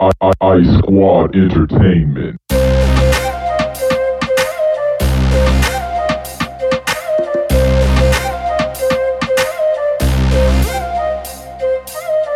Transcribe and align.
I, 0.00 0.10
I, 0.22 0.32
Ice 0.40 0.78
Squad 0.78 1.36
Entertainment. 1.36 2.40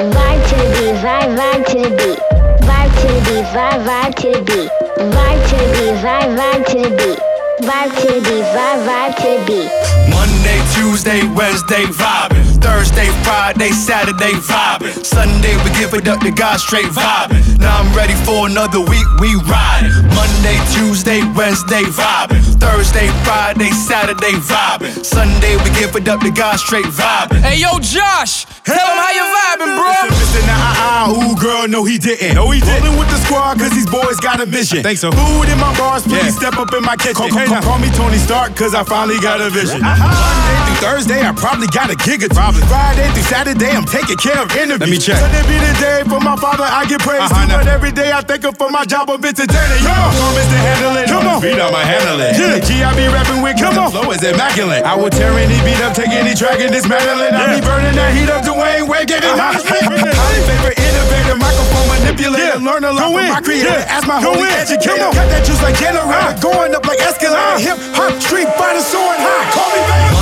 Vibe 0.00 0.42
to 0.48 0.56
the 0.56 0.66
beat, 0.74 0.96
vibe, 0.98 1.38
vibe 1.38 1.64
to 1.66 1.78
the 1.78 1.90
beat. 1.94 2.18
Vibe 2.66 2.90
to 3.00 3.06
the 3.06 3.20
beat, 3.30 3.46
vibe, 3.54 3.86
vibe 3.86 4.14
to 4.16 4.28
the 4.32 4.42
beat. 4.42 4.70
Vibe 5.14 5.40
to 5.46 5.56
the 5.56 5.66
beat, 5.78 5.94
vibe, 6.02 6.30
vibe 6.36 6.66
to 6.66 6.78
the 6.82 6.90
beat. 6.96 7.18
Vibe 7.62 7.92
to 8.00 8.06
the 8.08 8.20
beat, 8.26 8.44
vibe, 8.56 8.80
vibe 8.88 9.14
to 9.14 9.22
the 9.22 9.46
beat. 9.46 9.70
Monday, 10.10 10.58
Tuesday, 10.74 11.22
Wednesday, 11.36 11.84
vibing. 11.84 12.51
Thursday, 12.62 13.06
Friday, 13.22 13.70
Saturday, 13.70 14.32
vibing. 14.38 15.04
Sunday, 15.04 15.54
we 15.64 15.70
give 15.78 15.94
it 15.94 16.08
up 16.08 16.20
to 16.20 16.30
God 16.30 16.58
straight 16.58 16.86
vibing. 16.86 17.58
Now 17.58 17.78
I'm 17.80 17.92
ready 17.94 18.14
for 18.24 18.46
another 18.46 18.80
week, 18.80 19.06
we 19.20 19.34
riding. 19.50 19.92
Monday, 20.14 20.58
Tuesday, 20.72 21.22
Wednesday, 21.34 21.82
vibing. 21.82 22.42
Thursday, 22.60 23.08
Friday, 23.24 23.70
Saturday, 23.70 24.32
vibing. 24.38 25.04
Sunday, 25.04 25.56
we 25.62 25.70
give 25.78 25.94
it 25.96 26.08
up 26.08 26.20
to 26.20 26.30
God 26.30 26.56
straight 26.58 26.86
vibing. 26.86 27.40
Hey, 27.42 27.58
yo, 27.58 27.78
Josh, 27.80 28.46
tell 28.64 28.78
him 28.78 28.98
how 28.98 29.10
you 29.10 29.26
vibing, 29.26 29.72
bro. 29.76 29.92
Mr. 30.14 30.46
Nah, 30.46 31.06
uh, 31.06 31.12
ooh, 31.12 31.36
girl, 31.40 31.68
no, 31.68 31.84
he 31.84 31.98
didn't. 31.98 32.34
No, 32.34 32.50
he 32.50 32.60
didn't. 32.60 32.82
Rolling 32.84 32.98
with 32.98 33.10
the 33.10 33.18
squad, 33.26 33.58
cause 33.58 33.70
these 33.70 33.90
boys 33.90 34.16
got 34.20 34.40
a 34.40 34.46
vision. 34.46 34.82
Think 34.82 34.98
so. 34.98 35.10
Food 35.12 35.48
in 35.50 35.58
my 35.58 35.76
bars, 35.76 36.02
please 36.02 36.24
Yeah. 36.24 36.30
step 36.50 36.56
up 36.58 36.72
in 36.74 36.82
my 36.82 36.96
kitchen. 36.96 37.14
Call, 37.16 37.28
call, 37.30 37.46
call, 37.46 37.62
call 37.62 37.78
me 37.78 37.90
Tony 37.90 38.18
Stark, 38.18 38.54
cause 38.56 38.74
I 38.74 38.82
finally 38.84 39.18
got 39.20 39.40
a 39.40 39.50
vision. 39.50 39.80
Monday 39.82 40.58
through 40.66 40.88
Thursday, 40.88 41.20
I 41.26 41.32
probably 41.32 41.66
got 41.68 41.90
a 41.90 41.96
gig 41.96 42.22
Friday 42.68 43.08
through 43.12 43.28
Saturday, 43.28 43.70
I'm 43.72 43.84
taking 43.84 44.16
care 44.16 44.36
of 44.40 44.48
interviews. 44.56 44.80
Let 44.80 44.90
me 44.90 44.98
check. 44.98 45.16
Sunday 45.20 45.42
be 45.48 45.56
the 45.60 45.72
day 45.80 46.02
for 46.08 46.20
my 46.20 46.36
father, 46.36 46.64
I 46.64 46.84
get 46.88 47.00
praise 47.00 47.20
Uh-huh. 47.20 47.48
But 47.48 47.68
every 47.68 47.92
day 47.92 48.12
I 48.12 48.20
thank 48.20 48.44
him 48.44 48.54
for 48.54 48.68
my 48.70 48.84
job 48.84 49.08
of 49.10 49.24
entertaining. 49.24 49.80
Come 49.84 49.96
on, 49.96 50.12
promise 50.16 50.48
to 50.48 50.58
handle 50.58 50.94
it. 50.96 51.06
Come 51.08 51.26
on. 51.28 51.38
Beat 51.40 51.60
on 51.60 51.72
my 51.72 51.84
handle 51.84 52.20
it. 52.20 52.36
Yeah. 52.36 52.58
G, 52.60 52.82
I 52.82 52.92
be 52.96 53.06
rapping 53.08 53.40
with, 53.42 53.56
come 53.60 53.78
on. 53.78 53.90
Flow 53.90 54.10
is 54.12 54.22
immaculate. 54.24 54.84
I 54.84 54.94
will 54.96 55.10
tear 55.10 55.32
any 55.36 55.56
beat 55.64 55.80
up, 55.80 55.94
take 55.94 56.12
any 56.12 56.34
track 56.34 56.60
and 56.60 56.72
dismantle 56.72 57.20
it. 57.24 57.32
I 57.32 57.56
be 57.56 57.60
burning 57.64 57.96
that 57.96 58.12
heat 58.16 58.28
up, 58.28 58.44
Dwyane 58.44 58.88
Wade, 58.88 59.10
it 59.10 59.24
out. 59.24 59.38
I'm 59.40 59.60
favorite 59.60 60.78
innovator, 60.78 61.36
microphone 61.36 61.86
manipulator. 61.88 62.56
Yeah. 62.56 62.64
Learn 62.64 62.84
a 62.84 62.92
lot 62.92 63.12
from 63.12 63.28
my 63.28 63.40
creator. 63.40 63.68
Yeah. 63.68 63.94
Ask 63.96 64.06
my 64.08 64.20
holy 64.20 64.48
educator. 64.56 65.08
Cut 65.12 65.28
that 65.28 65.44
juice 65.44 65.60
like 65.62 65.76
generator. 65.78 66.08
Uh-huh. 66.08 66.40
Going 66.40 66.74
up 66.74 66.84
like 66.86 67.00
escalator. 67.00 67.36
Uh-huh. 67.36 67.58
Hip 67.60 67.78
hop, 67.96 68.12
street 68.22 68.48
fighter, 68.56 68.80
soaring 68.84 69.20
high. 69.20 69.44
Call 69.52 69.68
me 69.72 69.80
baby. 69.88 70.21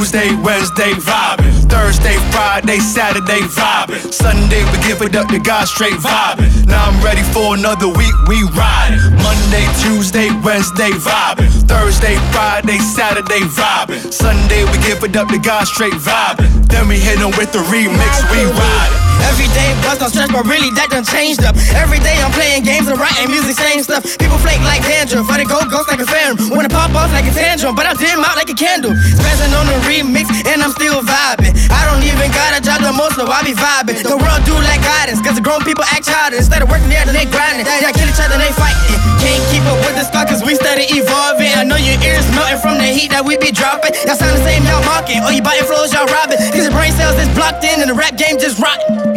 Tuesday, 0.00 0.34
Wednesday, 0.36 0.92
vibing. 0.92 1.52
Thursday, 1.68 2.16
Friday, 2.32 2.78
Saturday, 2.78 3.40
vibing. 3.40 4.10
Sunday, 4.10 4.64
we 4.72 4.78
give 4.88 5.02
it 5.02 5.14
up 5.14 5.28
to 5.28 5.38
God 5.38 5.68
straight 5.68 5.92
vibing. 5.92 6.66
Now 6.66 6.88
I'm 6.88 7.04
ready 7.04 7.20
for 7.20 7.54
another 7.54 7.86
week, 7.86 8.14
we 8.26 8.42
riding. 8.56 8.98
Monday, 9.20 9.66
Tuesday, 9.82 10.30
Wednesday, 10.42 10.88
vibing. 10.88 11.52
Thursday, 11.68 12.16
Friday, 12.32 12.78
Saturday, 12.78 13.40
vibing. 13.40 14.10
Sunday, 14.10 14.64
we 14.64 14.78
give 14.88 15.04
it 15.04 15.14
up 15.16 15.28
to 15.28 15.38
God 15.38 15.66
straight 15.66 15.92
vibing. 15.92 16.48
Then 16.68 16.88
we 16.88 16.98
hit 16.98 17.18
hit 17.18 17.20
'em 17.20 17.36
with 17.36 17.52
the 17.52 17.62
remix, 17.68 18.24
we 18.32 18.40
riding. 18.44 18.99
Every 19.30 19.46
day 19.54 19.70
bust 19.86 20.02
on 20.02 20.10
stretch, 20.10 20.34
but 20.34 20.42
really 20.50 20.74
that 20.74 20.90
done 20.90 21.06
changed 21.06 21.46
up. 21.46 21.54
Every 21.78 22.02
day 22.02 22.18
I'm 22.18 22.34
playing 22.34 22.66
games 22.66 22.90
and 22.90 22.98
writing 22.98 23.30
music, 23.30 23.54
same 23.54 23.78
stuff. 23.86 24.02
People 24.18 24.42
flake 24.42 24.58
like 24.66 24.82
dandruff, 24.82 25.30
but 25.30 25.38
it 25.38 25.46
go 25.46 25.62
ghost 25.70 25.86
like 25.86 26.02
a 26.02 26.08
phantom. 26.08 26.50
Wanna 26.50 26.68
pop 26.68 26.90
off 26.98 27.14
like 27.14 27.30
a 27.30 27.34
tantrum, 27.34 27.78
but 27.78 27.86
I'm 27.86 27.94
dim 27.94 28.26
out 28.26 28.34
like 28.34 28.50
a 28.50 28.58
candle. 28.58 28.90
Spazzing 28.90 29.54
on 29.54 29.70
the 29.70 29.78
remix, 29.86 30.26
and 30.50 30.58
I'm 30.58 30.74
still 30.74 30.98
vibing. 31.06 31.54
I 31.70 31.86
don't 31.86 32.02
even 32.02 32.26
gotta 32.34 32.58
job 32.58 32.82
the 32.82 32.90
most, 32.90 33.14
so 33.14 33.24
I 33.30 33.46
be 33.46 33.54
vibing. 33.54 34.02
The 34.02 34.18
world 34.18 34.42
do 34.42 34.58
like 34.66 34.82
guidance, 34.82 35.22
cause 35.22 35.38
the 35.38 35.44
grown 35.46 35.62
people 35.62 35.86
act 35.86 36.10
childish. 36.10 36.42
Instead 36.42 36.66
of 36.66 36.68
working 36.68 36.90
there, 36.90 37.06
they 37.06 37.24
grinding. 37.30 37.70
Y'all 37.80 37.94
kill 37.94 38.10
each 38.10 38.18
other, 38.18 38.34
they 38.34 38.50
fighting. 38.58 38.98
Can't 39.22 39.42
keep 39.54 39.62
up 39.70 39.78
with 39.86 39.94
the 39.94 40.04
stock, 40.10 40.26
cause 40.26 40.42
we 40.42 40.58
steady 40.58 40.90
evolving. 40.90 41.54
I 41.54 41.62
know 41.62 41.78
your 41.78 41.94
ears 42.02 42.26
melting 42.34 42.58
from 42.58 42.82
the 42.82 42.90
heat 42.90 43.14
that 43.14 43.22
we 43.22 43.38
be 43.38 43.54
dropping. 43.54 43.94
Y'all 44.10 44.18
sound 44.18 44.34
the 44.34 44.42
same, 44.42 44.66
y'all 44.66 44.82
mocking. 44.82 45.22
Or 45.22 45.30
you 45.30 45.44
biting 45.44 45.70
flows, 45.70 45.94
y'all 45.94 46.10
robbing. 46.10 46.42
Cause 46.50 46.66
your 46.66 46.74
brain 46.74 46.90
cells 46.98 47.14
is 47.14 47.30
blocked 47.38 47.62
in, 47.62 47.78
and 47.78 47.86
the 47.86 47.94
rap 47.94 48.18
game 48.18 48.42
just 48.42 48.58
rotten. 48.58 49.09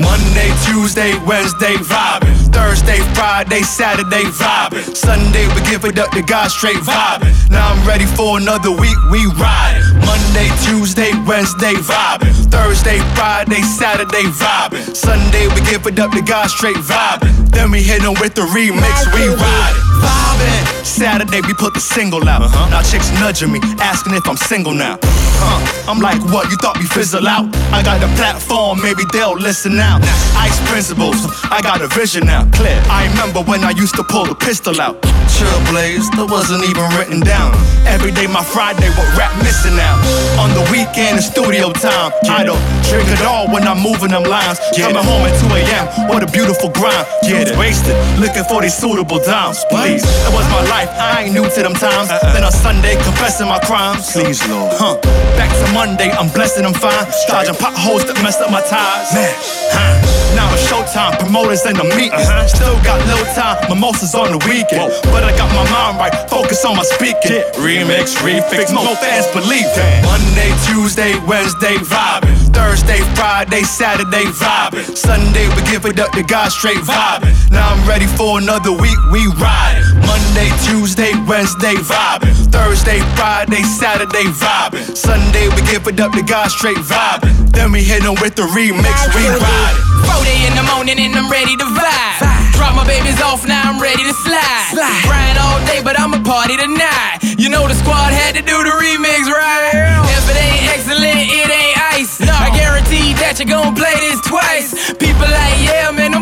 Tuesday, 0.74 1.14
Wednesday, 1.24 1.76
vibing. 1.76 2.34
Thursday, 2.52 2.98
Friday, 3.14 3.62
Saturday, 3.62 4.24
vibing. 4.24 4.98
Sunday, 4.98 5.46
we 5.54 5.62
give 5.70 5.86
it 5.86 6.00
up 6.00 6.10
to 6.10 6.24
God 6.24 6.50
straight 6.50 6.78
vibing. 6.78 7.30
Now 7.52 7.70
I'm 7.72 7.88
ready 7.88 8.06
for 8.06 8.40
another 8.40 8.72
week, 8.72 8.98
we 9.12 9.24
riding. 9.38 9.86
Monday, 10.02 10.50
Tuesday, 10.66 11.12
Wednesday, 11.28 11.74
vibing. 11.76 12.34
Thursday, 12.50 12.98
Friday, 13.14 13.62
Saturday, 13.62 14.24
vibing. 14.34 14.96
Sunday, 14.96 15.46
we 15.54 15.62
give 15.70 15.86
it 15.86 16.00
up 16.00 16.12
to 16.12 16.24
God 16.24 16.50
straight 16.50 16.78
vibing. 16.78 17.52
Then 17.52 17.70
we 17.70 17.84
hit 17.84 18.02
'em 18.02 18.16
with 18.20 18.34
the 18.34 18.42
remix, 18.42 19.06
we 19.14 19.28
riding. 19.30 19.84
Vibing. 20.02 20.86
Saturday, 20.86 21.42
we 21.42 21.54
put 21.54 21.76
the 21.76 21.82
single 21.82 22.28
out. 22.28 22.42
Uh-huh. 22.42 22.70
Now 22.70 22.82
chicks 22.82 23.12
nudging 23.20 23.52
me, 23.52 23.60
asking 23.80 24.16
if 24.16 24.28
I'm 24.28 24.38
single 24.38 24.74
now. 24.74 24.98
Huh. 25.44 25.92
I'm 25.92 26.00
like, 26.00 26.24
what? 26.32 26.50
You 26.50 26.58
thought 26.58 26.78
we 26.80 26.86
fizzle 26.88 27.28
out? 27.28 27.46
I 27.76 27.84
got 27.84 28.00
the 28.00 28.08
platform, 28.16 28.82
maybe 28.82 29.04
they'll 29.12 29.36
listen 29.36 29.76
now. 29.76 30.00
Ice 30.40 30.56
principles, 30.72 31.20
I 31.52 31.62
got 31.62 31.82
a 31.82 31.88
vision 31.88 32.26
now. 32.26 32.48
Clear. 32.56 32.80
I 32.88 33.08
remember 33.12 33.42
when 33.44 33.64
I 33.64 33.72
used 33.72 33.96
to 33.96 34.04
pull 34.04 34.26
the 34.26 34.36
pistol 34.36 34.80
out. 34.80 35.02
Chill 35.28 35.60
blaze, 35.72 36.08
that 36.16 36.28
wasn't 36.30 36.64
even 36.64 36.88
written 36.96 37.20
down. 37.20 37.52
Every 37.84 38.12
day 38.12 38.28
my 38.28 38.44
Friday, 38.44 38.88
what 38.96 39.08
rap 39.18 39.36
missing 39.44 39.76
now? 39.76 40.00
On 40.40 40.50
the 40.56 40.64
weekend, 40.72 41.20
it's 41.20 41.28
studio 41.28 41.74
time. 41.74 42.16
I 42.32 42.44
don't 42.48 42.62
drink 42.88 43.10
at 43.12 43.26
all 43.28 43.52
when 43.52 43.68
I'm 43.68 43.82
moving 43.84 44.12
them 44.16 44.24
lines. 44.24 44.60
Coming 44.78 45.04
home 45.04 45.28
at 45.28 45.36
2 45.36 45.52
a.m. 45.60 46.08
What 46.08 46.24
a 46.24 46.30
beautiful 46.32 46.70
grind. 46.72 47.08
Get 47.28 47.52
wasted, 47.58 47.96
looking 48.20 48.46
for 48.48 48.62
these 48.62 48.76
suitable 48.76 49.20
dimes. 49.20 49.60
Please, 49.68 50.04
that 50.24 50.32
was 50.32 50.48
my 50.48 50.64
life. 50.72 50.90
I 50.96 51.28
ain't 51.28 51.34
new 51.36 51.44
to 51.44 51.60
them 51.60 51.76
times. 51.76 52.08
Uh-uh. 52.08 52.34
Then 52.34 52.44
on 52.48 52.52
Sunday, 52.54 52.96
confessing 53.04 53.48
my 53.52 53.60
crimes. 53.60 54.08
Please, 54.14 54.40
Lord. 54.48 54.72
Huh. 54.80 54.96
Back 55.38 55.50
to 55.50 55.74
Monday, 55.74 56.12
I'm 56.12 56.30
blessing 56.30 56.64
them 56.64 56.74
fine. 56.74 57.06
Dodging 57.28 57.56
potholes 57.56 58.06
that 58.06 58.22
messed 58.24 58.42
up 58.42 58.52
my 58.52 58.62
tires. 58.62 59.14
Man, 59.14 59.34
huh. 59.74 60.14
Now 60.36 60.50
it's 60.54 60.66
showtime, 60.66 61.18
promoters 61.20 61.66
in 61.66 61.78
the 61.78 61.86
meeting. 61.94 62.14
Uh-huh. 62.14 62.48
Still 62.48 62.78
got 62.82 62.98
little 63.06 63.26
time, 63.38 63.58
mimosas 63.70 64.16
on 64.16 64.34
the 64.34 64.42
weekend. 64.50 64.90
But 65.14 65.24
I 65.24 65.30
got 65.38 65.50
my 65.54 65.66
mind 65.70 65.98
right, 66.02 66.14
focus 66.30 66.66
on 66.66 66.78
my 66.78 66.84
speaking. 66.84 67.46
Remix, 67.62 68.18
refix, 68.26 68.74
more 68.74 68.98
fans 68.98 69.30
believe 69.30 69.66
it. 69.66 70.06
Monday, 70.06 70.50
Tuesday, 70.66 71.14
Wednesday, 71.30 71.78
vibing. 71.86 72.34
Thursday, 72.54 73.02
Friday, 73.14 73.62
Saturday, 73.62 74.26
vibing. 74.34 74.98
Sunday, 74.98 75.46
we 75.54 75.62
give 75.70 75.86
it 75.86 76.00
up 76.00 76.12
to 76.14 76.24
God 76.24 76.50
straight 76.52 76.82
vibing. 76.82 77.34
Now 77.52 77.70
I'm 77.70 77.82
ready 77.88 78.08
for 78.08 78.40
another 78.42 78.72
week, 78.74 78.98
we 79.12 79.28
riding. 79.38 79.83
Monday, 80.06 80.50
Tuesday, 80.68 81.14
Wednesday, 81.26 81.76
vibing. 81.76 82.36
Thursday, 82.52 83.00
Friday, 83.16 83.64
Saturday, 83.64 84.26
vibing. 84.26 84.96
Sunday, 84.96 85.50
we 85.50 85.62
give 85.66 85.88
it 85.88 86.00
up 86.00 86.12
to 86.14 86.22
God 86.22 86.50
straight 86.52 86.78
vibing. 86.78 87.52
Then 87.52 87.72
we 87.72 87.82
hit 87.84 88.04
hit 88.04 88.10
'em 88.10 88.16
with 88.22 88.36
the 88.36 88.44
remix, 88.58 88.98
we 89.16 89.24
riding. 89.30 89.84
4 90.10 90.26
day 90.26 90.46
in 90.48 90.56
the 90.56 90.64
morning 90.74 91.00
and 91.00 91.16
I'm 91.16 91.30
ready 91.30 91.56
to 91.58 91.66
vibe. 91.66 92.54
Drop 92.54 92.76
my 92.76 92.86
babies 92.86 93.22
off, 93.22 93.46
now 93.46 93.62
I'm 93.70 93.80
ready 93.80 94.04
to 94.04 94.14
slide. 94.26 95.04
Grind 95.08 95.38
all 95.38 95.60
day, 95.66 95.82
but 95.82 96.00
I'ma 96.00 96.20
party 96.20 96.58
tonight. 96.58 97.20
You 97.38 97.50
know 97.50 97.68
the 97.68 97.76
squad 97.76 98.12
had 98.12 98.36
to 98.36 98.42
do 98.42 98.58
the 98.64 98.74
remix, 98.82 99.30
right? 99.30 99.72
If 100.18 100.30
it 100.32 100.38
ain't 100.48 100.64
excellent, 100.74 101.20
it 101.40 101.50
ain't 101.62 101.78
ice. 101.98 102.14
I 102.46 102.50
guarantee 102.50 103.14
that 103.22 103.40
you're 103.40 103.48
gonna 103.56 103.76
play 103.76 103.96
this 104.06 104.20
twice. 104.26 104.70
People 105.00 105.28
like, 105.40 105.58
yeah, 105.62 105.92
man, 105.92 106.13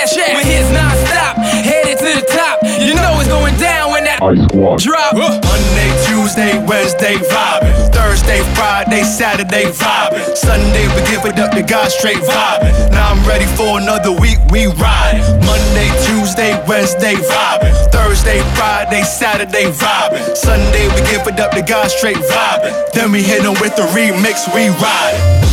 chest. 0.00 0.16
When 0.34 0.46
hits 0.46 0.70
non-stop, 0.72 1.36
headed 1.36 1.98
to 1.98 2.10
the 2.20 2.26
top. 2.32 2.62
You 2.62 2.94
know 2.94 3.20
it's 3.20 3.28
going 3.28 3.56
down 3.58 3.90
when 3.92 4.04
that 4.04 4.22
Ice 4.22 4.40
Squad. 4.48 4.78
drop. 4.80 5.14
Monday, 5.14 5.90
Tuesday, 6.08 6.58
Wednesday, 6.64 7.16
vibing. 7.16 7.74
Thursday, 7.92 8.40
Friday, 8.54 9.02
Saturday, 9.04 9.64
vibing. 9.70 10.36
Sunday, 10.36 10.86
we 10.94 11.00
give 11.10 11.24
it 11.26 11.38
up 11.38 11.52
to 11.52 11.62
God 11.62 11.90
straight 11.90 12.22
vibing. 12.22 12.72
Now 12.92 13.12
I'm 13.12 13.22
ready 13.26 13.46
for 13.56 13.78
another 13.80 14.12
week, 14.12 14.38
we 14.50 14.66
riding. 14.66 15.24
Monday, 15.44 15.88
Tuesday, 16.06 16.52
Wednesday, 16.66 17.14
vibing. 17.14 17.74
Thursday, 17.92 18.40
Friday, 18.56 19.02
Saturday, 19.02 19.70
vibing. 19.70 20.36
Sunday, 20.36 20.88
we 20.94 21.00
give 21.10 21.26
it 21.26 21.38
up 21.40 21.52
to 21.52 21.62
God 21.62 21.90
straight 21.90 22.16
vibing. 22.16 22.74
Then 22.92 23.12
we 23.12 23.22
hit 23.22 23.44
'em 23.44 23.54
with 23.60 23.76
the 23.76 23.86
remix, 23.94 24.48
we 24.54 24.68
riding. 24.68 25.51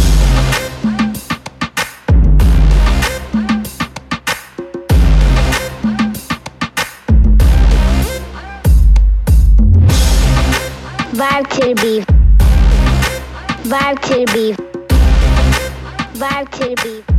Vibe 11.39 11.49
to 11.51 11.73
the 11.73 11.75
beat. 11.75 12.05
Vibe 13.63 14.01
to 14.01 14.13
the 14.13 14.25
beat. 14.33 14.57
Vibe 16.19 16.49
to 16.51 16.67
the 16.67 17.03
beat. 17.07 17.18